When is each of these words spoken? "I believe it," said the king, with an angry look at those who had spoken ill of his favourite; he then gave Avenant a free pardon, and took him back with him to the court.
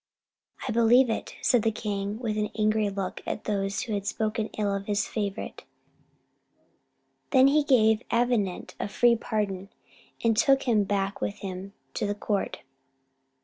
"I 0.67 0.71
believe 0.71 1.11
it," 1.11 1.35
said 1.43 1.61
the 1.61 1.69
king, 1.71 2.17
with 2.17 2.35
an 2.35 2.49
angry 2.57 2.89
look 2.89 3.21
at 3.27 3.43
those 3.43 3.81
who 3.83 3.93
had 3.93 4.07
spoken 4.07 4.47
ill 4.57 4.73
of 4.73 4.87
his 4.87 5.07
favourite; 5.07 5.59
he 7.29 7.29
then 7.29 7.63
gave 7.65 8.01
Avenant 8.09 8.73
a 8.79 8.87
free 8.87 9.15
pardon, 9.15 9.69
and 10.23 10.35
took 10.35 10.63
him 10.63 10.85
back 10.85 11.21
with 11.21 11.41
him 11.41 11.73
to 11.93 12.07
the 12.07 12.15
court. 12.15 12.63